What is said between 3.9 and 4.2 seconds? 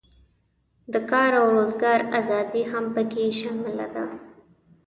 ده.